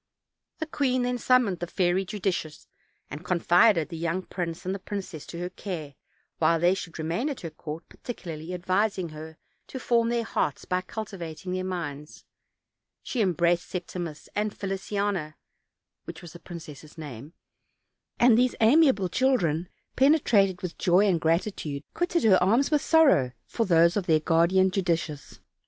The 0.57 0.65
queen 0.65 1.03
then 1.03 1.19
summoned 1.19 1.59
the 1.59 1.67
Fairy 1.67 2.05
Judicious, 2.05 2.67
and 3.11 3.23
confided 3.23 3.89
the 3.89 3.97
young 3.97 4.23
prince 4.23 4.65
and 4.65 4.83
princess 4.83 5.27
to 5.27 5.37
her 5.37 5.51
care 5.51 5.93
while 6.39 6.59
they 6.59 6.73
should 6.73 6.97
remain 6.97 7.29
at 7.29 7.41
her 7.41 7.51
court, 7.51 7.87
particularly 7.87 8.51
advising 8.51 9.09
her 9.09 9.37
to 9.67 9.79
form 9.79 10.09
their 10.09 10.23
hearts 10.23 10.65
by 10.65 10.81
cultivating 10.81 11.51
their 11.53 11.63
minds; 11.63 12.25
she 13.03 13.21
embraced 13.21 13.69
Septimus 13.69 14.27
and 14.35 14.57
Feliciana 14.57 15.35
(which 16.05 16.23
was 16.23 16.33
the 16.33 16.39
prin 16.39 16.59
cess' 16.59 16.97
name), 16.97 17.33
and 18.19 18.35
these 18.39 18.55
amiable 18.59 19.07
children, 19.07 19.69
penetrated 19.95 20.63
with 20.63 20.79
joy 20.79 21.05
and 21.07 21.21
gratitude, 21.21 21.83
quitted 21.93 22.23
her 22.23 22.41
arms 22.41 22.71
with 22.71 22.81
sorrow 22.81 23.33
for 23.45 23.67
those 23.67 23.95
of 23.95 24.07
their 24.07 24.19
guardian 24.19 24.71
Judicious. 24.71 25.39